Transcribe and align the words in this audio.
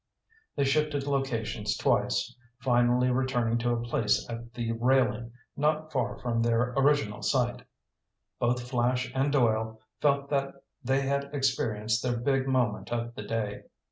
They 0.55 0.63
shifted 0.63 1.05
locations 1.05 1.77
twice, 1.77 2.35
finally 2.57 3.11
returning 3.11 3.59
to 3.59 3.69
a 3.69 3.83
place 3.83 4.27
at 4.27 4.51
the 4.55 4.71
railing 4.71 5.33
not 5.55 5.91
far 5.91 6.17
from 6.17 6.41
their 6.41 6.71
original 6.73 7.21
site. 7.21 7.61
Both 8.39 8.67
Flash 8.67 9.11
and 9.13 9.31
Doyle 9.31 9.79
felt 10.01 10.27
that 10.31 10.53
they 10.83 11.01
had 11.01 11.25
experienced 11.35 12.01
their 12.01 12.17
big 12.17 12.47
moment 12.47 12.91
of 12.91 13.13
the 13.13 13.21
day. 13.21 13.65